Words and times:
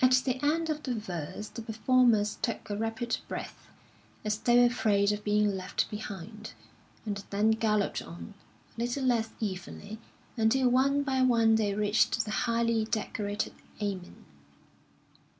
At 0.00 0.12
the 0.24 0.40
end 0.40 0.70
of 0.70 0.84
the 0.84 0.94
verse 0.94 1.48
the 1.48 1.62
performers 1.62 2.38
took 2.42 2.70
a 2.70 2.76
rapid 2.76 3.18
breath, 3.26 3.66
as 4.24 4.38
though 4.38 4.64
afraid 4.64 5.10
of 5.10 5.24
being 5.24 5.56
left 5.56 5.90
behind, 5.90 6.52
and 7.04 7.24
then 7.30 7.50
galloped 7.50 8.00
on, 8.00 8.34
a 8.76 8.80
little 8.80 9.02
less 9.02 9.30
evenly, 9.40 9.98
until 10.36 10.68
one 10.68 11.02
by 11.02 11.22
one 11.22 11.56
they 11.56 11.74
reached 11.74 12.24
the 12.24 12.30
highly 12.46 12.84
decorated 12.84 13.52
Amen. 13.82 14.24